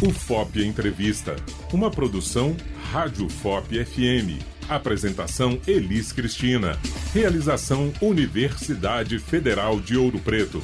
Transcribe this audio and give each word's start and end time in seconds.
O 0.00 0.12
FOP 0.12 0.64
Entrevista, 0.64 1.34
uma 1.72 1.90
produção 1.90 2.56
Rádio 2.92 3.28
FOP 3.28 3.84
FM. 3.84 4.40
Apresentação 4.68 5.58
Elis 5.66 6.12
Cristina. 6.12 6.78
Realização 7.12 7.92
Universidade 8.00 9.18
Federal 9.18 9.80
de 9.80 9.96
Ouro 9.96 10.20
Preto. 10.20 10.62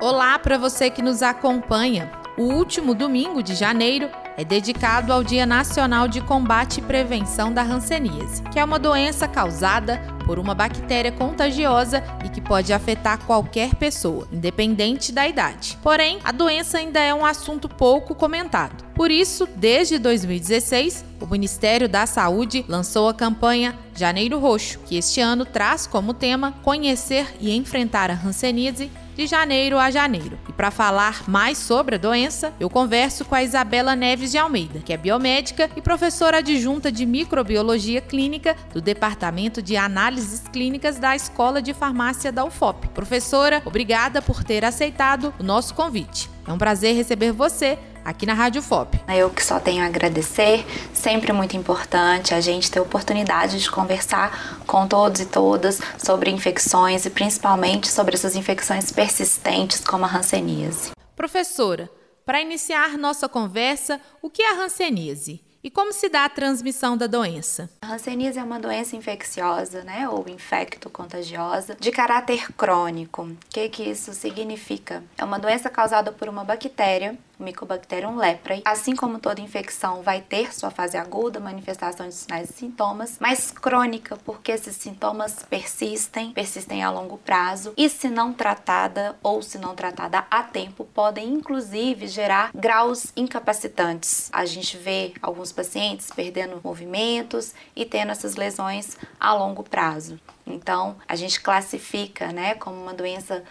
Olá 0.00 0.40
para 0.40 0.58
você 0.58 0.90
que 0.90 1.00
nos 1.00 1.22
acompanha. 1.22 2.10
O 2.36 2.52
último 2.54 2.96
domingo 2.96 3.44
de 3.44 3.54
janeiro 3.54 4.10
é 4.36 4.44
dedicado 4.44 5.12
ao 5.12 5.22
Dia 5.22 5.46
Nacional 5.46 6.08
de 6.08 6.20
Combate 6.20 6.80
e 6.80 6.82
Prevenção 6.82 7.52
da 7.52 7.62
Hanseníase, 7.62 8.42
que 8.50 8.58
é 8.58 8.64
uma 8.64 8.78
doença 8.80 9.28
causada 9.28 10.17
por 10.28 10.38
uma 10.38 10.54
bactéria 10.54 11.10
contagiosa 11.10 12.04
e 12.22 12.28
que 12.28 12.38
pode 12.38 12.70
afetar 12.70 13.24
qualquer 13.24 13.74
pessoa, 13.76 14.28
independente 14.30 15.10
da 15.10 15.26
idade. 15.26 15.78
Porém, 15.82 16.18
a 16.22 16.30
doença 16.30 16.76
ainda 16.76 17.00
é 17.00 17.14
um 17.14 17.24
assunto 17.24 17.66
pouco 17.66 18.14
comentado. 18.14 18.84
Por 18.94 19.10
isso, 19.10 19.48
desde 19.56 19.98
2016, 19.98 21.02
o 21.18 21.26
Ministério 21.26 21.88
da 21.88 22.04
Saúde 22.04 22.62
lançou 22.68 23.08
a 23.08 23.14
campanha 23.14 23.74
Janeiro 23.96 24.38
Roxo, 24.38 24.78
que 24.80 24.98
este 24.98 25.18
ano 25.18 25.46
traz 25.46 25.86
como 25.86 26.12
tema 26.12 26.52
conhecer 26.62 27.34
e 27.40 27.56
enfrentar 27.56 28.10
a 28.10 28.14
hanseníase 28.14 28.90
de 29.18 29.26
janeiro 29.26 29.80
a 29.80 29.90
janeiro. 29.90 30.38
E 30.48 30.52
para 30.52 30.70
falar 30.70 31.28
mais 31.28 31.58
sobre 31.58 31.96
a 31.96 31.98
doença, 31.98 32.54
eu 32.60 32.70
converso 32.70 33.24
com 33.24 33.34
a 33.34 33.42
Isabela 33.42 33.96
Neves 33.96 34.30
de 34.30 34.38
Almeida, 34.38 34.78
que 34.78 34.92
é 34.92 34.96
biomédica 34.96 35.68
e 35.74 35.82
professora 35.82 36.38
adjunta 36.38 36.92
de 36.92 37.04
microbiologia 37.04 38.00
clínica 38.00 38.54
do 38.72 38.80
Departamento 38.80 39.60
de 39.60 39.76
Análises 39.76 40.46
Clínicas 40.46 41.00
da 41.00 41.16
Escola 41.16 41.60
de 41.60 41.74
Farmácia 41.74 42.30
da 42.30 42.44
UFOP. 42.44 42.86
Professora, 42.90 43.60
obrigada 43.64 44.22
por 44.22 44.44
ter 44.44 44.64
aceitado 44.64 45.34
o 45.40 45.42
nosso 45.42 45.74
convite. 45.74 46.30
É 46.48 46.52
um 46.52 46.56
prazer 46.56 46.96
receber 46.96 47.30
você 47.30 47.78
aqui 48.02 48.24
na 48.24 48.32
Rádio 48.32 48.62
FOP. 48.62 48.98
Eu 49.06 49.28
que 49.28 49.44
só 49.44 49.60
tenho 49.60 49.82
a 49.82 49.86
agradecer, 49.86 50.64
sempre 50.94 51.30
muito 51.30 51.58
importante 51.58 52.32
a 52.32 52.40
gente 52.40 52.70
ter 52.70 52.78
a 52.78 52.82
oportunidade 52.82 53.60
de 53.60 53.70
conversar 53.70 54.62
com 54.66 54.88
todos 54.88 55.20
e 55.20 55.26
todas 55.26 55.78
sobre 55.98 56.30
infecções 56.30 57.04
e 57.04 57.10
principalmente 57.10 57.88
sobre 57.88 58.14
essas 58.14 58.34
infecções 58.34 58.90
persistentes 58.90 59.84
como 59.84 60.06
a 60.06 60.16
hanseníase. 60.16 60.92
Professora, 61.14 61.90
para 62.24 62.40
iniciar 62.40 62.96
nossa 62.96 63.28
conversa, 63.28 64.00
o 64.22 64.30
que 64.30 64.40
é 64.40 64.54
a 64.54 64.64
hanseníase? 64.64 65.44
E 65.62 65.70
como 65.70 65.92
se 65.92 66.08
dá 66.08 66.24
a 66.24 66.28
transmissão 66.28 66.96
da 66.96 67.08
doença? 67.08 67.68
A 67.82 67.94
hanseníase 67.94 68.38
é 68.38 68.42
uma 68.42 68.60
doença 68.60 68.94
infecciosa, 68.94 69.82
né, 69.82 70.08
ou 70.08 70.28
infecto-contagiosa, 70.28 71.76
de 71.80 71.90
caráter 71.90 72.52
crônico. 72.52 73.22
O 73.22 73.36
que, 73.50 73.68
que 73.68 73.82
isso 73.82 74.12
significa? 74.12 75.02
É 75.16 75.24
uma 75.24 75.38
doença 75.38 75.68
causada 75.68 76.12
por 76.12 76.28
uma 76.28 76.44
bactéria 76.44 77.18
o 77.38 77.42
Mycobacterium 77.42 78.16
leprae. 78.16 78.62
Assim 78.64 78.94
como 78.96 79.18
toda 79.18 79.40
infecção 79.40 80.02
vai 80.02 80.20
ter 80.20 80.52
sua 80.52 80.70
fase 80.70 80.96
aguda, 80.96 81.40
manifestação 81.40 82.08
de 82.08 82.14
sinais 82.14 82.50
e 82.50 82.52
sintomas, 82.52 83.16
mas 83.20 83.50
crônica, 83.50 84.16
porque 84.24 84.52
esses 84.52 84.76
sintomas 84.76 85.44
persistem, 85.48 86.32
persistem 86.32 86.82
a 86.82 86.90
longo 86.90 87.18
prazo 87.18 87.72
e 87.76 87.88
se 87.88 88.08
não 88.08 88.32
tratada 88.32 89.16
ou 89.22 89.42
se 89.42 89.58
não 89.58 89.74
tratada 89.74 90.24
a 90.30 90.42
tempo, 90.42 90.84
podem 90.92 91.28
inclusive 91.28 92.06
gerar 92.06 92.50
graus 92.54 93.12
incapacitantes. 93.16 94.28
A 94.32 94.44
gente 94.44 94.76
vê 94.76 95.12
alguns 95.22 95.52
pacientes 95.52 96.10
perdendo 96.14 96.60
movimentos 96.62 97.54
e 97.74 97.84
tendo 97.84 98.12
essas 98.12 98.36
lesões 98.36 98.96
a 99.20 99.34
longo 99.34 99.62
prazo. 99.62 100.18
Então, 100.46 100.96
a 101.06 101.14
gente 101.14 101.40
classifica, 101.40 102.32
né, 102.32 102.54
como 102.54 102.80
uma 102.80 102.94
doença 102.94 103.44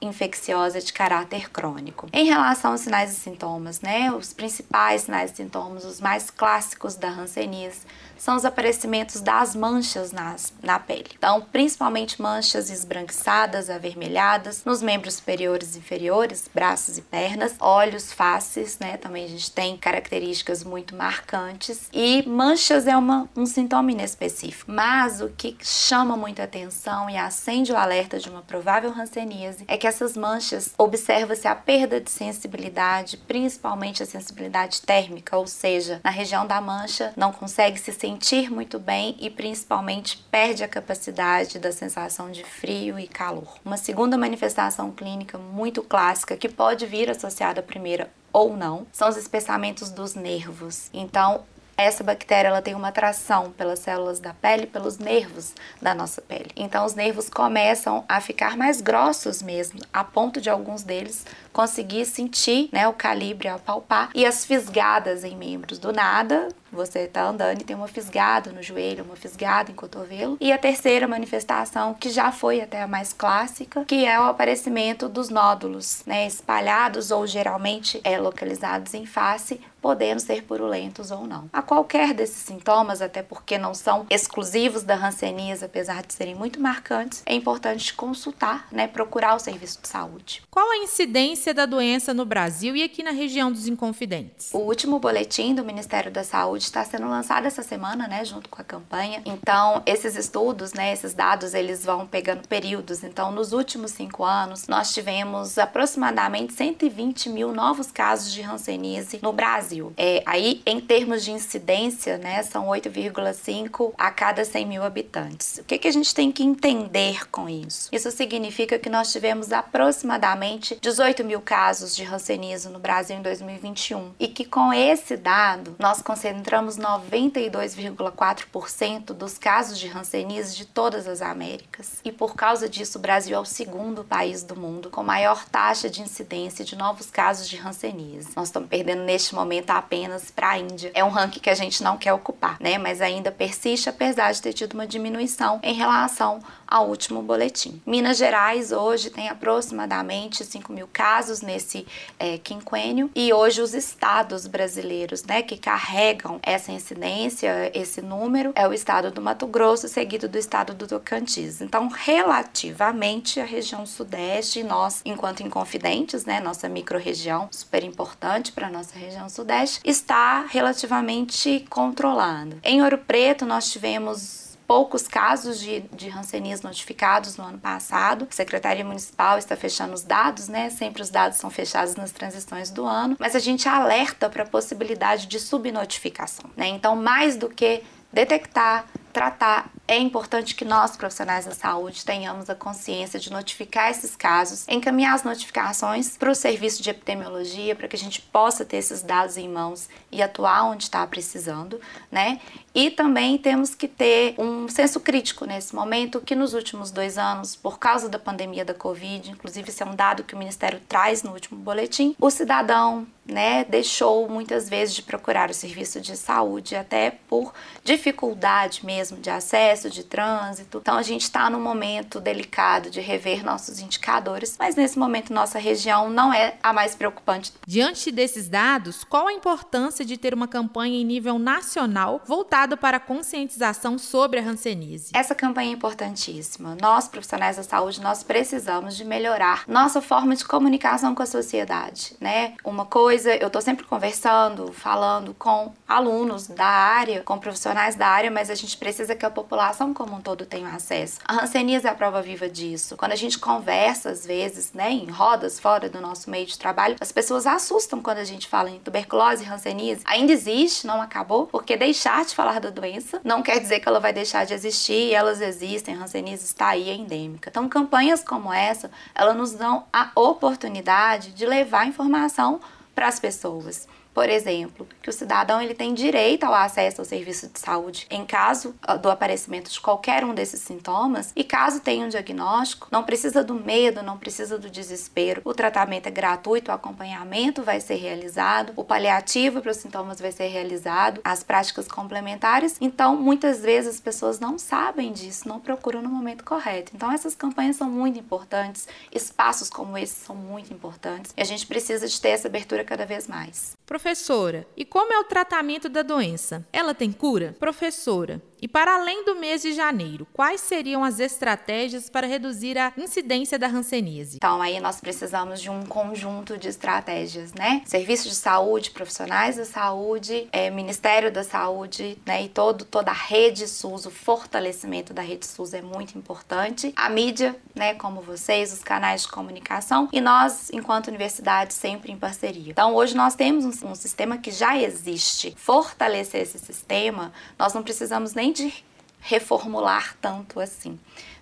infecciosa 0.00 0.80
de 0.80 0.92
caráter 0.92 1.50
crônico. 1.50 2.08
Em 2.12 2.26
relação 2.26 2.72
aos 2.72 2.80
sinais 2.80 3.12
e 3.12 3.16
sintomas, 3.16 3.80
né, 3.80 4.12
os 4.12 4.32
principais 4.32 5.02
sinais 5.02 5.32
e 5.32 5.36
sintomas, 5.36 5.84
os 5.84 6.00
mais 6.00 6.30
clássicos 6.30 6.94
da 6.94 7.08
hanseníase, 7.08 7.80
são 8.24 8.36
os 8.36 8.44
aparecimentos 8.44 9.20
das 9.20 9.54
manchas 9.54 10.10
nas, 10.10 10.52
na 10.62 10.78
pele. 10.78 11.10
Então, 11.16 11.42
principalmente 11.52 12.22
manchas 12.22 12.70
esbranquiçadas, 12.70 13.68
avermelhadas, 13.68 14.64
nos 14.64 14.80
membros 14.80 15.16
superiores 15.16 15.74
e 15.74 15.78
inferiores, 15.78 16.48
braços 16.52 16.96
e 16.96 17.02
pernas, 17.02 17.54
olhos, 17.60 18.12
faces, 18.12 18.78
né? 18.78 18.96
Também 18.96 19.26
a 19.26 19.28
gente 19.28 19.50
tem 19.50 19.76
características 19.76 20.64
muito 20.64 20.96
marcantes. 20.96 21.88
E 21.92 22.26
manchas 22.26 22.86
é 22.86 22.96
uma, 22.96 23.28
um 23.36 23.44
sintoma 23.44 23.92
inespecífico. 23.92 24.72
Mas 24.72 25.20
o 25.20 25.28
que 25.28 25.56
chama 25.60 26.16
muita 26.16 26.44
atenção 26.44 27.10
e 27.10 27.18
acende 27.18 27.72
o 27.72 27.76
alerta 27.76 28.18
de 28.18 28.30
uma 28.30 28.40
provável 28.40 28.90
hanseníase 28.90 29.64
é 29.68 29.76
que 29.76 29.83
essas 29.86 30.16
manchas 30.16 30.72
observa-se 30.78 31.46
a 31.46 31.54
perda 31.54 32.00
de 32.00 32.10
sensibilidade, 32.10 33.16
principalmente 33.16 34.02
a 34.02 34.06
sensibilidade 34.06 34.82
térmica, 34.82 35.36
ou 35.36 35.46
seja, 35.46 36.00
na 36.02 36.10
região 36.10 36.46
da 36.46 36.60
mancha 36.60 37.12
não 37.16 37.32
consegue 37.32 37.78
se 37.78 37.92
sentir 37.92 38.50
muito 38.50 38.78
bem 38.78 39.16
e 39.20 39.30
principalmente 39.30 40.24
perde 40.30 40.64
a 40.64 40.68
capacidade 40.68 41.58
da 41.58 41.72
sensação 41.72 42.30
de 42.30 42.44
frio 42.44 42.98
e 42.98 43.06
calor. 43.06 43.56
Uma 43.64 43.76
segunda 43.76 44.16
manifestação 44.16 44.90
clínica 44.90 45.38
muito 45.38 45.82
clássica 45.82 46.36
que 46.36 46.48
pode 46.48 46.86
vir 46.86 47.10
associada 47.10 47.60
à 47.60 47.62
primeira 47.62 48.10
ou 48.34 48.56
não 48.56 48.84
são 48.92 49.08
os 49.08 49.16
espessamentos 49.16 49.90
dos 49.90 50.16
nervos. 50.16 50.90
Então, 50.92 51.44
essa 51.76 52.04
bactéria 52.04 52.48
ela 52.48 52.62
tem 52.62 52.74
uma 52.74 52.88
atração 52.88 53.50
pelas 53.50 53.78
células 53.80 54.20
da 54.20 54.32
pele, 54.32 54.66
pelos 54.66 54.98
nervos 54.98 55.54
da 55.80 55.94
nossa 55.94 56.22
pele. 56.22 56.50
Então 56.56 56.84
os 56.84 56.94
nervos 56.94 57.28
começam 57.28 58.04
a 58.08 58.20
ficar 58.20 58.56
mais 58.56 58.80
grossos 58.80 59.42
mesmo, 59.42 59.80
a 59.92 60.04
ponto 60.04 60.40
de 60.40 60.48
alguns 60.50 60.82
deles 60.82 61.26
conseguir 61.52 62.04
sentir 62.04 62.68
né, 62.72 62.86
o 62.88 62.92
calibre 62.92 63.48
ao 63.48 63.58
palpar 63.58 64.10
e 64.14 64.24
as 64.24 64.44
fisgadas 64.44 65.24
em 65.24 65.36
membros. 65.36 65.78
Do 65.78 65.92
nada, 65.92 66.48
você 66.74 67.00
está 67.00 67.24
andando 67.24 67.60
e 67.60 67.64
tem 67.64 67.76
uma 67.76 67.88
fisgada 67.88 68.52
no 68.52 68.62
joelho, 68.62 69.04
uma 69.04 69.16
fisgada 69.16 69.70
em 69.70 69.74
cotovelo. 69.74 70.36
E 70.40 70.52
a 70.52 70.58
terceira 70.58 71.08
manifestação, 71.08 71.94
que 71.94 72.10
já 72.10 72.32
foi 72.32 72.60
até 72.60 72.82
a 72.82 72.86
mais 72.86 73.12
clássica, 73.12 73.84
que 73.84 74.04
é 74.04 74.18
o 74.18 74.24
aparecimento 74.24 75.08
dos 75.08 75.28
nódulos, 75.28 76.02
né, 76.06 76.26
espalhados 76.26 77.10
ou 77.10 77.26
geralmente 77.26 78.00
é, 78.04 78.18
localizados 78.18 78.94
em 78.94 79.06
face, 79.06 79.60
podendo 79.84 80.18
ser 80.18 80.42
purulentos 80.44 81.10
ou 81.10 81.26
não. 81.26 81.50
A 81.52 81.60
qualquer 81.60 82.14
desses 82.14 82.38
sintomas, 82.38 83.02
até 83.02 83.22
porque 83.22 83.58
não 83.58 83.74
são 83.74 84.06
exclusivos 84.08 84.82
da 84.82 84.96
hanseníase, 84.96 85.62
apesar 85.62 86.02
de 86.02 86.14
serem 86.14 86.34
muito 86.34 86.58
marcantes, 86.58 87.22
é 87.26 87.34
importante 87.34 87.92
consultar, 87.92 88.66
né, 88.72 88.86
procurar 88.86 89.34
o 89.34 89.38
serviço 89.38 89.82
de 89.82 89.88
saúde. 89.88 90.42
Qual 90.50 90.70
a 90.70 90.78
incidência 90.78 91.52
da 91.52 91.66
doença 91.66 92.14
no 92.14 92.24
Brasil 92.24 92.74
e 92.74 92.82
aqui 92.82 93.02
na 93.02 93.10
região 93.10 93.52
dos 93.52 93.68
Inconfidentes? 93.68 94.54
O 94.54 94.58
último 94.58 94.98
boletim 94.98 95.54
do 95.54 95.62
Ministério 95.62 96.10
da 96.10 96.24
Saúde 96.24 96.63
está 96.64 96.84
sendo 96.84 97.08
lançado 97.08 97.46
essa 97.46 97.62
semana, 97.62 98.06
né, 98.08 98.24
junto 98.24 98.48
com 98.48 98.60
a 98.60 98.64
campanha. 98.64 99.22
Então, 99.24 99.82
esses 99.86 100.16
estudos, 100.16 100.72
né, 100.72 100.92
esses 100.92 101.14
dados, 101.14 101.54
eles 101.54 101.84
vão 101.84 102.06
pegando 102.06 102.46
períodos. 102.48 103.02
Então, 103.04 103.30
nos 103.30 103.52
últimos 103.52 103.92
cinco 103.92 104.24
anos, 104.24 104.66
nós 104.66 104.92
tivemos 104.92 105.58
aproximadamente 105.58 106.52
120 106.52 107.28
mil 107.28 107.52
novos 107.52 107.90
casos 107.90 108.32
de 108.32 108.42
Hanseníase 108.42 109.20
no 109.22 109.32
Brasil. 109.32 109.92
É, 109.96 110.22
aí, 110.26 110.62
em 110.66 110.80
termos 110.80 111.24
de 111.24 111.32
incidência, 111.32 112.18
né, 112.18 112.42
são 112.42 112.66
8,5 112.66 113.92
a 113.98 114.10
cada 114.10 114.44
100 114.44 114.66
mil 114.66 114.82
habitantes. 114.82 115.58
O 115.58 115.64
que, 115.64 115.78
que 115.78 115.88
a 115.88 115.92
gente 115.92 116.14
tem 116.14 116.30
que 116.30 116.42
entender 116.42 117.28
com 117.30 117.48
isso? 117.48 117.88
Isso 117.92 118.10
significa 118.10 118.78
que 118.78 118.88
nós 118.88 119.12
tivemos 119.12 119.52
aproximadamente 119.52 120.78
18 120.80 121.24
mil 121.24 121.40
casos 121.40 121.94
de 121.94 122.04
Hanseníase 122.04 122.68
no 122.68 122.78
Brasil 122.78 123.16
em 123.16 123.22
2021 123.22 124.14
e 124.18 124.28
que 124.28 124.44
com 124.44 124.72
esse 124.72 125.16
dado 125.16 125.76
nós 125.78 126.02
concentramos 126.02 126.53
encontramos 126.54 126.78
92,4% 126.78 129.06
dos 129.06 129.36
casos 129.36 129.76
de 129.76 129.88
hanseníase 129.88 130.54
de 130.54 130.64
todas 130.64 131.08
as 131.08 131.20
Américas. 131.20 132.00
E 132.04 132.12
por 132.12 132.36
causa 132.36 132.68
disso, 132.68 132.98
o 132.98 133.00
Brasil 133.00 133.36
é 133.36 133.40
o 133.40 133.44
segundo 133.44 134.04
país 134.04 134.44
do 134.44 134.54
mundo 134.54 134.88
com 134.88 135.02
maior 135.02 135.44
taxa 135.46 135.90
de 135.90 136.00
incidência 136.00 136.64
de 136.64 136.76
novos 136.76 137.10
casos 137.10 137.48
de 137.48 137.58
hanseníase. 137.58 138.28
Nós 138.36 138.46
estamos 138.48 138.68
perdendo 138.68 139.02
neste 139.02 139.34
momento 139.34 139.70
apenas 139.70 140.30
para 140.30 140.50
a 140.50 140.58
Índia. 140.58 140.92
É 140.94 141.02
um 141.02 141.08
ranking 141.08 141.40
que 141.40 141.50
a 141.50 141.54
gente 141.54 141.82
não 141.82 141.96
quer 141.96 142.12
ocupar, 142.12 142.56
né? 142.60 142.78
Mas 142.78 143.00
ainda 143.00 143.32
persiste, 143.32 143.88
apesar 143.88 144.30
de 144.30 144.40
ter 144.40 144.52
tido 144.52 144.74
uma 144.74 144.86
diminuição 144.86 145.58
em 145.60 145.74
relação 145.74 146.40
ao 146.66 146.88
último 146.88 147.22
boletim. 147.22 147.80
Minas 147.86 148.16
Gerais 148.16 148.72
hoje 148.72 149.10
tem 149.10 149.28
aproximadamente 149.28 150.44
5 150.44 150.72
mil 150.72 150.88
casos 150.92 151.40
nesse 151.40 151.86
é, 152.18 152.38
quinquênio 152.38 153.10
e 153.14 153.32
hoje 153.32 153.60
os 153.60 153.74
estados 153.74 154.46
brasileiros, 154.46 155.24
né, 155.24 155.42
que 155.42 155.56
carregam 155.56 156.33
essa 156.42 156.72
incidência, 156.72 157.70
esse 157.74 158.00
número, 158.00 158.52
é 158.54 158.66
o 158.66 158.72
estado 158.72 159.10
do 159.10 159.20
Mato 159.20 159.46
Grosso, 159.46 159.88
seguido 159.88 160.28
do 160.28 160.38
estado 160.38 160.74
do 160.74 160.86
Tocantins. 160.86 161.60
Então, 161.60 161.88
relativamente 161.88 163.40
à 163.40 163.44
região 163.44 163.86
sudeste, 163.86 164.62
nós, 164.62 165.00
enquanto 165.04 165.42
inconfidentes, 165.42 166.24
né, 166.24 166.40
nossa 166.40 166.68
microrregião, 166.68 167.48
super 167.50 167.84
importante 167.84 168.52
para 168.52 168.70
nossa 168.70 168.98
região 168.98 169.28
sudeste, 169.28 169.80
está 169.84 170.46
relativamente 170.48 171.64
controlando. 171.70 172.58
Em 172.62 172.82
Ouro 172.82 172.98
Preto, 172.98 173.44
nós 173.44 173.70
tivemos 173.70 174.43
poucos 174.66 175.06
casos 175.06 175.60
de, 175.60 175.80
de 175.92 176.08
Hanseníase 176.08 176.64
notificados 176.64 177.36
no 177.36 177.44
ano 177.44 177.58
passado. 177.58 178.26
A 178.30 178.34
Secretaria 178.34 178.84
Municipal 178.84 179.38
está 179.38 179.56
fechando 179.56 179.94
os 179.94 180.02
dados, 180.02 180.48
né? 180.48 180.70
Sempre 180.70 181.02
os 181.02 181.10
dados 181.10 181.38
são 181.38 181.50
fechados 181.50 181.96
nas 181.96 182.12
transições 182.12 182.70
do 182.70 182.84
ano, 182.84 183.16
mas 183.18 183.36
a 183.36 183.38
gente 183.38 183.68
alerta 183.68 184.28
para 184.28 184.42
a 184.42 184.46
possibilidade 184.46 185.26
de 185.26 185.38
subnotificação, 185.38 186.50
né? 186.56 186.68
Então, 186.68 186.96
mais 186.96 187.36
do 187.36 187.48
que 187.48 187.82
detectar, 188.12 188.86
tratar 189.14 189.70
é 189.86 189.96
importante 189.96 190.54
que 190.54 190.64
nós, 190.64 190.96
profissionais 190.96 191.44
da 191.44 191.52
saúde, 191.52 192.04
tenhamos 192.04 192.50
a 192.50 192.54
consciência 192.54 193.20
de 193.20 193.30
notificar 193.30 193.90
esses 193.90 194.16
casos, 194.16 194.66
encaminhar 194.66 195.14
as 195.14 195.22
notificações 195.22 196.16
para 196.16 196.30
o 196.30 196.34
serviço 196.34 196.82
de 196.82 196.90
epidemiologia, 196.90 197.76
para 197.76 197.86
que 197.86 197.94
a 197.94 197.98
gente 197.98 198.20
possa 198.20 198.64
ter 198.64 198.78
esses 198.78 199.02
dados 199.02 199.36
em 199.36 199.48
mãos 199.48 199.88
e 200.10 200.22
atuar 200.22 200.64
onde 200.64 200.84
está 200.84 201.06
precisando, 201.06 201.80
né? 202.10 202.40
E 202.74 202.90
também 202.90 203.38
temos 203.38 203.74
que 203.74 203.86
ter 203.86 204.34
um 204.36 204.68
senso 204.68 204.98
crítico 204.98 205.44
nesse 205.44 205.74
momento, 205.74 206.20
que 206.20 206.34
nos 206.34 206.54
últimos 206.54 206.90
dois 206.90 207.16
anos, 207.16 207.54
por 207.54 207.78
causa 207.78 208.08
da 208.08 208.18
pandemia 208.18 208.64
da 208.64 208.74
Covid, 208.74 209.30
inclusive 209.30 209.68
esse 209.68 209.82
é 209.82 209.86
um 209.86 209.94
dado 209.94 210.24
que 210.24 210.34
o 210.34 210.38
Ministério 210.38 210.80
traz 210.88 211.22
no 211.22 211.32
último 211.32 211.60
boletim, 211.60 212.16
o 212.18 212.30
cidadão 212.30 213.06
né, 213.26 213.64
deixou 213.64 214.28
muitas 214.28 214.68
vezes 214.68 214.94
de 214.94 215.02
procurar 215.02 215.50
o 215.50 215.54
serviço 215.54 216.00
de 216.00 216.16
saúde, 216.16 216.76
até 216.76 217.10
por 217.10 217.52
dificuldade 217.82 218.84
mesmo 218.84 219.18
de 219.18 219.30
acesso 219.30 219.90
de 219.90 220.04
trânsito. 220.04 220.78
Então 220.80 220.96
a 220.96 221.02
gente 221.02 221.22
está 221.22 221.48
num 221.48 221.60
momento 221.60 222.20
delicado 222.20 222.90
de 222.90 223.00
rever 223.00 223.44
nossos 223.44 223.80
indicadores, 223.80 224.56
mas 224.58 224.76
nesse 224.76 224.98
momento 224.98 225.32
nossa 225.32 225.58
região 225.58 226.10
não 226.10 226.32
é 226.32 226.56
a 226.62 226.72
mais 226.72 226.94
preocupante. 226.94 227.52
Diante 227.66 228.10
desses 228.10 228.48
dados, 228.48 229.04
qual 229.04 229.28
a 229.28 229.32
importância 229.32 230.04
de 230.04 230.16
ter 230.16 230.34
uma 230.34 230.48
campanha 230.48 230.98
em 231.00 231.04
nível 231.04 231.38
nacional 231.38 232.20
voltada 232.26 232.76
para 232.76 232.96
a 232.98 233.00
conscientização 233.00 233.98
sobre 233.98 234.40
a 234.40 234.42
hanseníase? 234.42 235.10
Essa 235.14 235.34
campanha 235.34 235.70
é 235.70 235.72
importantíssima. 235.72 236.76
Nós, 236.80 237.08
profissionais 237.08 237.56
da 237.56 237.62
saúde, 237.62 238.00
nós 238.00 238.22
precisamos 238.22 238.96
de 238.96 239.04
melhorar 239.04 239.64
nossa 239.66 240.00
forma 240.00 240.34
de 240.34 240.44
comunicação 240.44 241.14
com 241.14 241.22
a 241.22 241.26
sociedade, 241.26 242.16
né? 242.20 242.54
Uma 242.64 242.84
coisa, 242.84 243.13
eu 243.24 243.46
estou 243.46 243.62
sempre 243.62 243.84
conversando, 243.84 244.72
falando 244.72 245.34
com 245.34 245.72
alunos 245.88 246.46
da 246.48 246.66
área, 246.66 247.22
com 247.22 247.38
profissionais 247.38 247.94
da 247.94 248.08
área, 248.08 248.30
mas 248.30 248.50
a 248.50 248.54
gente 248.54 248.76
precisa 248.76 249.14
que 249.14 249.24
a 249.24 249.30
população 249.30 249.94
como 249.94 250.16
um 250.16 250.20
todo 250.20 250.44
tenha 250.44 250.68
acesso. 250.68 251.20
A 251.24 251.44
hanseníase 251.44 251.86
é 251.86 251.90
a 251.90 251.94
prova 251.94 252.20
viva 252.20 252.48
disso. 252.48 252.96
Quando 252.96 253.12
a 253.12 253.16
gente 253.16 253.38
conversa, 253.38 254.10
às 254.10 254.26
vezes, 254.26 254.72
né, 254.72 254.90
em 254.90 255.10
rodas 255.10 255.60
fora 255.60 255.88
do 255.88 256.00
nosso 256.00 256.28
meio 256.28 256.46
de 256.46 256.58
trabalho, 256.58 256.96
as 257.00 257.12
pessoas 257.12 257.46
assustam 257.46 258.00
quando 258.02 258.18
a 258.18 258.24
gente 258.24 258.48
fala 258.48 258.70
em 258.70 258.78
tuberculose 258.80 259.44
hanseníase. 259.44 260.02
Ainda 260.04 260.32
existe, 260.32 260.86
não 260.86 261.00
acabou, 261.00 261.46
porque 261.46 261.76
deixar 261.76 262.24
de 262.24 262.34
falar 262.34 262.60
da 262.60 262.70
doença 262.70 263.20
não 263.22 263.42
quer 263.42 263.60
dizer 263.60 263.80
que 263.80 263.88
ela 263.88 264.00
vai 264.00 264.12
deixar 264.12 264.44
de 264.44 264.54
existir, 264.54 265.12
elas 265.12 265.40
existem, 265.40 265.94
hanseníase 265.94 266.44
está 266.44 266.68
aí, 266.68 266.88
é 266.88 266.94
endêmica. 266.94 267.50
Então, 267.50 267.68
campanhas 267.68 268.22
como 268.24 268.52
essa, 268.52 268.90
elas 269.14 269.36
nos 269.36 269.52
dão 269.52 269.84
a 269.92 270.10
oportunidade 270.14 271.32
de 271.32 271.46
levar 271.46 271.86
informação 271.86 272.60
para 272.94 273.08
as 273.08 273.18
pessoas. 273.18 273.88
Por 274.14 274.30
exemplo, 274.30 274.86
que 275.02 275.10
o 275.10 275.12
cidadão 275.12 275.60
ele 275.60 275.74
tem 275.74 275.92
direito 275.92 276.44
ao 276.44 276.54
acesso 276.54 277.00
ao 277.00 277.04
serviço 277.04 277.48
de 277.48 277.58
saúde 277.58 278.06
em 278.08 278.24
caso 278.24 278.74
ah, 278.80 278.96
do 278.96 279.10
aparecimento 279.10 279.68
de 279.68 279.80
qualquer 279.80 280.24
um 280.24 280.32
desses 280.32 280.60
sintomas 280.60 281.32
e 281.34 281.42
caso 281.42 281.80
tenha 281.80 282.06
um 282.06 282.08
diagnóstico, 282.08 282.86
não 282.92 283.02
precisa 283.02 283.42
do 283.42 283.54
medo, 283.54 284.04
não 284.04 284.16
precisa 284.16 284.56
do 284.56 284.70
desespero. 284.70 285.42
O 285.44 285.52
tratamento 285.52 286.06
é 286.06 286.10
gratuito, 286.12 286.70
o 286.70 286.74
acompanhamento 286.74 287.62
vai 287.62 287.80
ser 287.80 287.96
realizado, 287.96 288.72
o 288.76 288.84
paliativo 288.84 289.60
para 289.60 289.72
os 289.72 289.78
sintomas 289.78 290.20
vai 290.20 290.30
ser 290.30 290.46
realizado, 290.46 291.20
as 291.24 291.42
práticas 291.42 291.88
complementares. 291.88 292.76
Então, 292.80 293.16
muitas 293.16 293.60
vezes 293.60 293.96
as 293.96 294.00
pessoas 294.00 294.38
não 294.38 294.58
sabem 294.58 295.12
disso, 295.12 295.48
não 295.48 295.58
procuram 295.58 296.00
no 296.00 296.08
momento 296.08 296.44
correto. 296.44 296.92
Então, 296.94 297.10
essas 297.10 297.34
campanhas 297.34 297.76
são 297.76 297.90
muito 297.90 298.18
importantes, 298.18 298.86
espaços 299.12 299.68
como 299.68 299.98
esse 299.98 300.24
são 300.24 300.36
muito 300.36 300.72
importantes 300.72 301.34
e 301.36 301.42
a 301.42 301.44
gente 301.44 301.66
precisa 301.66 302.06
de 302.06 302.20
ter 302.20 302.28
essa 302.28 302.46
abertura 302.46 302.84
cada 302.84 303.04
vez 303.04 303.26
mais. 303.26 303.73
Professora, 303.94 304.66
e 304.76 304.84
como 304.84 305.12
é 305.12 305.20
o 305.20 305.22
tratamento 305.22 305.88
da 305.88 306.02
doença? 306.02 306.66
Ela 306.72 306.92
tem 306.92 307.12
cura? 307.12 307.54
Professora, 307.60 308.42
e 308.64 308.68
para 308.68 308.94
além 308.94 309.26
do 309.26 309.34
mês 309.34 309.60
de 309.60 309.74
janeiro, 309.74 310.26
quais 310.32 310.58
seriam 310.62 311.04
as 311.04 311.20
estratégias 311.20 312.08
para 312.08 312.26
reduzir 312.26 312.78
a 312.78 312.94
incidência 312.96 313.58
da 313.58 313.66
hanseníase? 313.66 314.36
Então, 314.38 314.62
aí 314.62 314.80
nós 314.80 315.02
precisamos 315.02 315.60
de 315.60 315.68
um 315.68 315.84
conjunto 315.84 316.56
de 316.56 316.68
estratégias, 316.68 317.52
né? 317.52 317.82
Serviços 317.84 318.30
de 318.30 318.36
saúde, 318.36 318.90
profissionais 318.90 319.56
da 319.56 319.66
saúde, 319.66 320.48
é, 320.50 320.70
Ministério 320.70 321.30
da 321.30 321.44
Saúde, 321.44 322.16
né? 322.24 322.44
E 322.44 322.48
todo, 322.48 322.86
toda 322.86 323.10
a 323.10 323.14
rede 323.14 323.68
SUS, 323.68 324.06
o 324.06 324.10
fortalecimento 324.10 325.12
da 325.12 325.20
rede 325.20 325.44
SUS 325.44 325.74
é 325.74 325.82
muito 325.82 326.16
importante. 326.16 326.90
A 326.96 327.10
mídia, 327.10 327.54
né? 327.74 327.92
Como 327.92 328.22
vocês, 328.22 328.72
os 328.72 328.82
canais 328.82 329.24
de 329.24 329.28
comunicação 329.28 330.08
e 330.10 330.22
nós, 330.22 330.70
enquanto 330.72 331.08
universidade, 331.08 331.74
sempre 331.74 332.10
em 332.10 332.16
parceria. 332.16 332.70
Então, 332.70 332.94
hoje 332.94 333.14
nós 333.14 333.34
temos 333.34 333.82
um, 333.82 333.88
um 333.90 333.94
sistema 333.94 334.38
que 334.38 334.50
já 334.50 334.74
existe. 334.74 335.54
Fortalecer 335.54 336.40
esse 336.40 336.58
sistema, 336.58 337.30
nós 337.58 337.74
não 337.74 337.82
precisamos 337.82 338.32
nem 338.32 338.53
de 338.54 338.72
reformular 339.20 340.16
tanto 340.20 340.60
assim. 340.60 340.98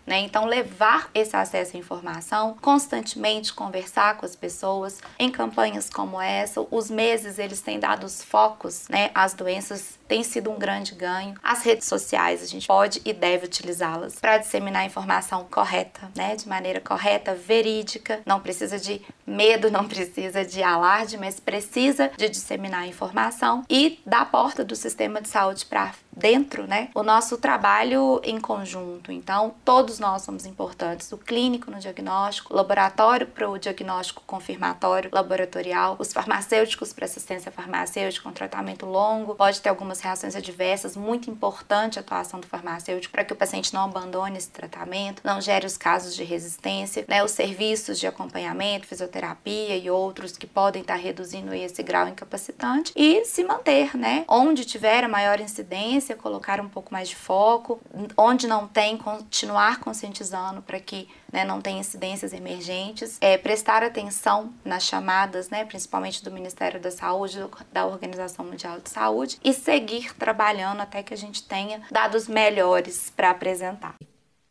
Né? 0.07 0.21
Então, 0.21 0.47
levar 0.47 1.11
esse 1.15 1.37
acesso 1.37 1.77
à 1.77 1.79
informação, 1.79 2.57
constantemente 2.61 3.53
conversar 3.53 4.17
com 4.17 4.27
as 4.27 4.35
pessoas 4.35 5.01
em 5.19 5.31
campanhas 5.31 5.89
como 5.89 6.21
essa. 6.21 6.65
Os 6.71 6.91
meses 6.91 7.39
eles 7.39 7.61
têm 7.61 7.79
dado 7.79 8.05
os 8.05 8.23
focos, 8.23 8.89
né? 8.89 9.11
As 9.15 9.35
doenças 9.35 9.99
têm 10.09 10.23
sido 10.23 10.51
um 10.51 10.59
grande 10.59 10.95
ganho. 10.95 11.35
As 11.43 11.63
redes 11.63 11.87
sociais 11.87 12.43
a 12.43 12.47
gente 12.47 12.67
pode 12.67 13.01
e 13.05 13.13
deve 13.13 13.47
utilizá-las 13.47 14.17
para 14.17 14.39
disseminar 14.39 14.83
a 14.83 14.87
informação 14.87 15.47
correta, 15.51 16.11
né? 16.15 16.35
De 16.35 16.49
maneira 16.49 16.81
correta, 16.81 17.35
verídica. 17.35 18.21
Não 18.27 18.41
precisa 18.41 18.79
de 18.79 19.01
medo, 19.27 19.71
não 19.71 19.87
precisa 19.87 20.45
de 20.45 20.63
alarde, 20.63 21.17
mas 21.17 21.39
precisa 21.39 22.11
de 22.17 22.29
disseminar 22.29 22.83
a 22.83 22.87
informação 22.87 23.65
e 23.71 24.01
da 24.05 24.25
porta 24.25 24.65
do 24.65 24.75
sistema 24.75 25.21
de 25.21 25.29
saúde 25.29 25.65
para 25.67 25.95
dentro, 26.15 26.67
né? 26.67 26.91
O 26.95 27.03
nosso 27.03 27.39
trabalho 27.39 28.21
em 28.23 28.39
conjunto. 28.41 29.11
Então, 29.11 29.55
todos 29.65 29.92
nós 29.99 30.23
somos 30.23 30.47
importantes. 30.47 31.11
O 31.13 31.19
clínico 31.19 31.71
no 31.71 31.79
diagnóstico, 31.79 32.53
o 32.53 32.57
laboratório 32.57 33.27
para 33.27 33.49
o 33.49 33.59
diagnóstico 33.59 34.23
confirmatório 34.27 35.11
laboratorial, 35.13 35.97
os 35.99 36.13
farmacêuticos 36.13 36.93
para 36.93 37.05
assistência 37.05 37.53
farmacêutica, 37.53 38.29
um 38.29 38.33
tratamento 38.33 38.87
longo, 38.87 39.35
pode 39.35 39.61
ter 39.61 39.69
algumas 39.69 40.01
reações 40.01 40.35
adversas, 40.35 40.97
muito 40.97 41.31
importante 41.31 41.99
a 41.99 42.03
atuação 42.03 42.41
do 42.41 42.47
farmacêutico 42.47 43.13
para 43.13 43.25
que 43.25 43.33
o 43.33 43.37
paciente 43.37 43.75
não 43.75 43.85
abandone 43.85 44.39
esse 44.39 44.51
tratamento, 44.51 45.23
não 45.25 45.41
gere 45.41 45.67
os 45.67 45.77
casos 45.77 46.15
de 46.15 46.25
resistência, 46.25 47.05
né? 47.09 47.23
Os 47.23 47.33
serviços 47.33 47.99
de 47.99 48.07
acompanhamento, 48.07 48.87
fisioterapia 48.87 49.77
e 49.77 49.91
outros 49.91 50.37
que 50.37 50.47
podem 50.47 50.83
estar 50.83 50.97
reduzindo 50.97 51.55
esse 51.55 51.83
grau 51.83 52.09
incapacitante 52.09 52.93
e 52.97 53.25
se 53.25 53.45
manter, 53.45 53.97
né? 53.97 54.25
Onde 54.29 54.65
tiver 54.65 55.05
a 55.05 55.09
maior 55.09 55.41
incidência 55.41 56.17
colocar 56.17 56.61
um 56.61 56.69
pouco 56.69 56.93
mais 56.93 57.09
de 57.09 57.17
foco, 57.17 57.81
onde 58.17 58.47
não 58.47 58.67
tem, 58.67 58.97
continuar 58.97 59.81
conscientizando 59.83 60.63
para 60.63 60.79
que 60.81 61.09
né, 61.31 61.45
não 61.45 61.61
tenha 61.61 61.81
incidências 61.81 62.33
emergentes, 62.33 63.19
é, 63.21 63.37
prestar 63.37 63.83
atenção 63.83 64.55
nas 64.65 64.85
chamadas, 64.85 65.51
né, 65.51 65.65
principalmente 65.65 66.25
do 66.25 66.31
Ministério 66.31 66.81
da 66.81 66.91
Saúde, 66.91 67.45
da 67.73 67.85
Organização 67.85 68.45
Mundial 68.45 68.79
de 68.81 68.89
Saúde, 68.89 69.39
e 69.45 69.53
seguir 69.53 70.15
trabalhando 70.15 70.81
até 70.81 71.03
que 71.03 71.13
a 71.13 71.17
gente 71.17 71.43
tenha 71.43 71.83
dados 71.91 72.29
melhores 72.29 73.11
para 73.11 73.31
apresentar. 73.31 73.97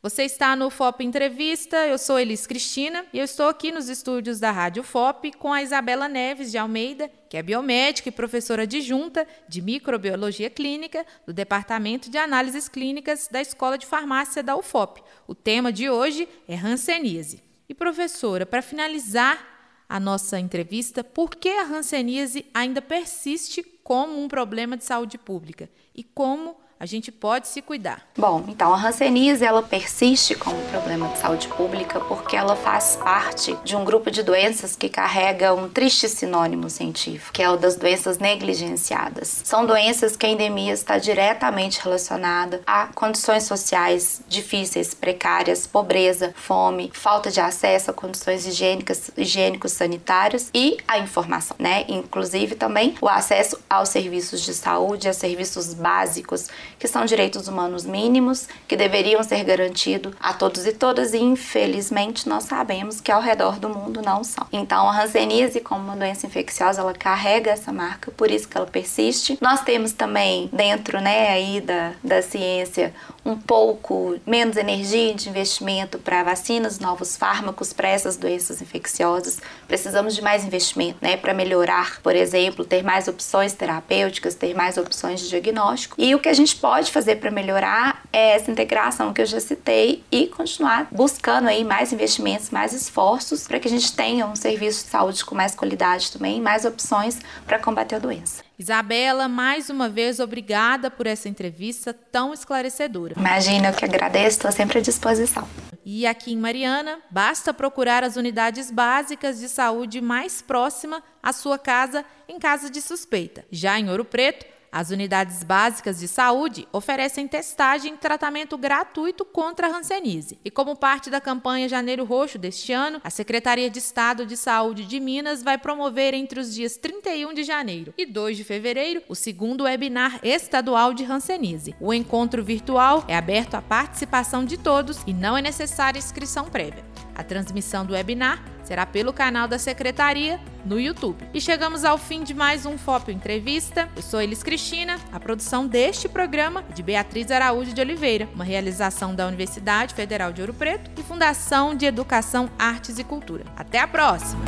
Você 0.03 0.24
está 0.24 0.55
no 0.55 0.72
FOP 0.72 1.05
Entrevista, 1.05 1.77
eu 1.86 1.96
sou 1.96 2.17
Elis 2.17 2.48
Cristina 2.48 3.05
e 3.13 3.20
eu 3.20 3.24
estou 3.24 3.48
aqui 3.48 3.72
nos 3.72 3.88
estúdios 3.88 4.39
da 4.39 4.50
Rádio 4.50 4.81
FOP 4.81 5.31
com 5.34 5.53
a 5.53 5.62
Isabela 5.62 6.10
Neves 6.10 6.50
de 6.50 6.58
Almeida, 6.58 7.08
que 7.29 7.38
é 7.38 7.43
biomédica 7.43 8.10
e 8.10 8.12
professora 8.12 8.63
adjunta 8.63 9.27
de 9.48 9.62
microbiologia 9.62 10.50
clínica 10.50 11.05
do 11.24 11.31
Departamento 11.31 12.10
de 12.10 12.17
Análises 12.17 12.67
Clínicas 12.67 13.29
da 13.31 13.39
Escola 13.41 13.77
de 13.77 13.86
Farmácia 13.86 14.41
da 14.41 14.55
UFOP. 14.55 15.03
O 15.27 15.36
tema 15.36 15.72
de 15.72 15.88
hoje 15.88 16.27
é 16.48 16.55
hanseníase. 16.55 17.43
E 17.70 17.75
professora, 17.75 18.43
para 18.43 18.63
finalizar 18.63 19.86
a 19.88 20.00
nossa 20.00 20.39
entrevista, 20.39 21.03
por 21.03 21.36
que 21.36 21.50
a 21.50 21.67
hanseníase 21.67 22.43
ainda 22.55 22.81
persiste 22.81 23.62
como 23.84 24.20
um 24.20 24.27
problema 24.27 24.75
de 24.75 24.84
saúde 24.84 25.20
pública 25.20 25.70
e 25.93 26.03
como 26.03 26.58
a 26.81 26.85
gente 26.88 27.11
pode 27.11 27.47
se 27.47 27.61
cuidar. 27.61 28.01
Bom, 28.17 28.43
então 28.47 28.73
a 28.73 28.88
hanseníase 28.88 29.45
ela 29.45 29.61
persiste 29.61 30.33
como 30.33 30.59
problema 30.71 31.09
de 31.09 31.19
saúde 31.19 31.47
pública 31.50 32.00
porque 32.00 32.35
ela 32.35 32.55
faz 32.55 32.95
parte 32.95 33.55
de 33.63 33.75
um 33.75 33.85
grupo 33.85 34.09
de 34.09 34.23
doenças 34.23 34.75
que 34.75 34.89
carrega 34.89 35.53
um 35.53 35.69
triste 35.69 36.09
sinônimo 36.09 36.71
científico, 36.71 37.33
que 37.33 37.43
é 37.43 37.47
o 37.47 37.55
das 37.55 37.75
doenças 37.75 38.17
negligenciadas. 38.17 39.43
São 39.43 39.63
doenças 39.63 40.17
que 40.17 40.25
a 40.25 40.29
endemia 40.29 40.73
está 40.73 40.97
diretamente 40.97 41.79
relacionada 41.83 42.63
a 42.65 42.88
condições 42.88 43.43
sociais 43.43 44.19
difíceis, 44.27 44.95
precárias, 44.95 45.67
pobreza, 45.67 46.33
fome, 46.35 46.89
falta 46.95 47.29
de 47.29 47.39
acesso 47.39 47.91
a 47.91 47.93
condições 47.93 48.47
higiênicas, 48.47 49.11
higiênicos 49.15 49.73
sanitários 49.73 50.50
e 50.51 50.77
a 50.88 50.97
informação, 50.97 51.55
né? 51.59 51.85
Inclusive 51.88 52.55
também 52.55 52.95
o 53.00 53.07
acesso 53.07 53.59
aos 53.69 53.89
serviços 53.89 54.41
de 54.41 54.55
saúde, 54.55 55.07
a 55.07 55.13
serviços 55.13 55.75
básicos 55.75 56.50
que 56.79 56.87
são 56.87 57.05
direitos 57.05 57.47
humanos 57.47 57.85
mínimos 57.85 58.47
que 58.67 58.75
deveriam 58.75 59.23
ser 59.23 59.43
garantidos 59.43 60.13
a 60.19 60.33
todos 60.33 60.65
e 60.65 60.73
todas, 60.73 61.13
e 61.13 61.19
infelizmente 61.19 62.27
nós 62.27 62.43
sabemos 62.45 62.99
que 62.99 63.11
ao 63.11 63.21
redor 63.21 63.59
do 63.59 63.69
mundo 63.69 64.01
não 64.01 64.23
são. 64.23 64.45
Então, 64.51 64.89
a 64.89 65.01
hanseníase, 65.01 65.59
como 65.61 65.83
uma 65.83 65.95
doença 65.95 66.25
infecciosa, 66.25 66.81
ela 66.81 66.93
carrega 66.93 67.51
essa 67.51 67.71
marca, 67.71 68.11
por 68.11 68.29
isso 68.31 68.47
que 68.47 68.57
ela 68.57 68.67
persiste. 68.67 69.37
Nós 69.41 69.61
temos 69.61 69.91
também 69.91 70.49
dentro, 70.51 70.99
né, 70.99 71.29
aí 71.29 71.61
da, 71.61 71.93
da 72.03 72.21
ciência, 72.21 72.93
um 73.23 73.37
pouco 73.37 74.19
menos 74.25 74.57
energia 74.57 75.13
de 75.13 75.29
investimento 75.29 75.99
para 75.99 76.23
vacinas, 76.23 76.79
novos 76.79 77.15
fármacos 77.15 77.71
para 77.73 77.89
essas 77.89 78.17
doenças 78.17 78.61
infecciosas. 78.61 79.39
Precisamos 79.67 80.15
de 80.15 80.21
mais 80.21 80.43
investimento, 80.43 80.97
né, 81.01 81.17
para 81.17 81.33
melhorar, 81.33 82.01
por 82.01 82.15
exemplo, 82.15 82.65
ter 82.65 82.83
mais 82.83 83.07
opções 83.07 83.53
terapêuticas, 83.53 84.35
ter 84.35 84.53
mais 84.55 84.77
opções 84.77 85.19
de 85.19 85.29
diagnóstico. 85.29 85.95
E 85.97 86.13
o 86.15 86.19
que 86.19 86.29
a 86.29 86.33
gente 86.33 86.55
pode 86.62 86.91
fazer 86.91 87.15
para 87.15 87.32
melhorar 87.32 88.03
é 88.13 88.36
essa 88.36 88.51
integração 88.51 89.12
que 89.12 89.22
eu 89.22 89.25
já 89.25 89.39
citei 89.39 90.03
e 90.12 90.27
continuar 90.27 90.88
buscando 90.91 91.48
aí 91.48 91.63
mais 91.63 91.91
investimentos, 91.91 92.51
mais 92.51 92.72
esforços 92.72 93.48
para 93.48 93.60
que 93.60 93.68
a 93.68 93.72
gente 93.72 93.91
tenha 93.94 94.27
um 94.27 94.36
serviço 94.36 94.86
de 94.86 94.91
saúde 94.91 95.25
com 95.25 95.34
mais 95.34 95.56
qualidade 95.56 96.12
também, 96.12 96.39
mais 96.39 96.63
opções 96.63 97.20
para 97.48 97.58
combater 97.58 97.96
a 97.96 98.00
doença. 98.00 98.44
Isabela, 98.60 99.27
mais 99.27 99.72
uma 99.72 99.89
vez, 99.89 100.20
obrigada 100.20 100.91
por 100.91 101.08
essa 101.08 101.27
entrevista 101.27 101.94
tão 101.94 102.32
esclarecedora. 102.32 103.15
Imagina, 103.18 103.70
eu 103.70 103.74
que 103.74 103.84
agradeço, 103.84 104.38
estou 104.38 104.51
sempre 104.51 104.77
à 104.77 104.82
disposição. 104.82 105.48
E 105.84 106.06
aqui 106.06 106.32
em 106.32 106.38
Mariana, 106.38 107.00
basta 107.10 107.51
procurar 107.51 108.03
as 108.03 108.18
unidades 108.18 108.70
básicas 108.70 109.39
de 109.39 109.50
saúde 109.50 110.00
mais 110.00 110.44
próxima 110.44 111.01
à 111.24 111.34
sua 111.34 111.58
casa 111.58 112.06
em 112.30 112.38
caso 112.38 112.70
de 112.70 112.82
suspeita. 112.82 113.44
Já 113.51 113.80
em 113.80 113.89
Ouro 113.89 114.06
Preto, 114.06 114.46
as 114.71 114.89
unidades 114.89 115.43
básicas 115.43 115.99
de 115.99 116.07
saúde 116.07 116.67
oferecem 116.71 117.27
testagem 117.27 117.93
e 117.93 117.97
tratamento 117.97 118.57
gratuito 118.57 119.25
contra 119.25 119.67
a 119.67 119.77
hanseníase. 119.77 120.39
E 120.45 120.49
como 120.49 120.75
parte 120.75 121.09
da 121.09 121.19
campanha 121.19 121.67
Janeiro 121.67 122.05
Roxo 122.05 122.37
deste 122.37 122.71
ano, 122.71 123.01
a 123.03 123.09
Secretaria 123.09 123.69
de 123.69 123.79
Estado 123.79 124.25
de 124.25 124.37
Saúde 124.37 124.85
de 124.85 124.99
Minas 124.99 125.43
vai 125.43 125.57
promover 125.57 126.13
entre 126.13 126.39
os 126.39 126.53
dias 126.53 126.77
31 126.77 127.33
de 127.33 127.43
janeiro 127.43 127.93
e 127.97 128.05
2 128.05 128.37
de 128.37 128.43
fevereiro 128.43 129.01
o 129.09 129.15
segundo 129.15 129.65
webinar 129.65 130.19
estadual 130.23 130.93
de 130.93 131.03
hanseníase. 131.03 131.75
O 131.79 131.93
encontro 131.93 132.43
virtual 132.43 133.03
é 133.07 133.17
aberto 133.17 133.55
à 133.55 133.61
participação 133.61 134.45
de 134.45 134.57
todos 134.57 134.99
e 135.05 135.13
não 135.13 135.37
é 135.37 135.41
necessária 135.41 135.99
inscrição 135.99 136.45
prévia. 136.45 136.85
A 137.13 137.23
transmissão 137.23 137.85
do 137.85 137.93
webinar 137.93 138.43
será 138.63 138.85
pelo 138.85 139.11
canal 139.11 139.47
da 139.47 139.59
Secretaria 139.59 140.39
no 140.65 140.80
YouTube. 140.80 141.18
E 141.34 141.41
chegamos 141.41 141.84
ao 141.84 141.98
fim 141.98 142.24
de 142.24 142.34
mais 142.34 142.65
um 142.65 142.77
FOP 142.77 143.12
Entrevista. 143.12 143.89
Eu 143.96 144.01
sou 144.01 144.22
Elis 144.22 144.44
Cristina, 144.44 144.98
a 145.12 145.20
produção 145.20 145.68
deste 145.68 146.08
programa 146.08 146.63
é 146.70 146.74
de 146.74 146.84
Beatriz 146.84 147.32
Araújo 147.32 147.74
de 147.74 147.82
Oliveira, 147.82 148.30
uma 148.34 148.44
realização 148.44 149.13
da 149.15 149.27
Universidade 149.27 149.94
Federal 149.94 150.32
de 150.32 150.41
Ouro 150.41 150.53
Preto 150.53 150.91
e 151.00 151.03
Fundação 151.03 151.75
de 151.75 151.86
Educação, 151.86 152.50
Artes 152.58 153.00
e 153.00 153.03
Cultura. 153.03 153.46
Até 153.56 153.80
a 153.80 153.88
próxima! 153.88 154.41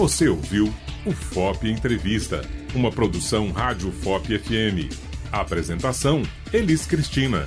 Você 0.00 0.28
ouviu 0.28 0.72
o 1.04 1.12
FOP 1.12 1.70
Entrevista, 1.70 2.40
uma 2.74 2.90
produção 2.90 3.50
Rádio 3.50 3.92
FOP 3.92 4.38
FM. 4.38 4.90
Apresentação: 5.30 6.22
Elis 6.52 6.86
Cristina. 6.86 7.46